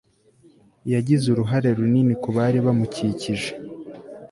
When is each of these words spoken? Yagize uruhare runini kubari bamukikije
Yagize 0.93 1.25
uruhare 1.29 1.69
runini 1.77 2.13
kubari 2.23 2.57
bamukikije 2.65 3.51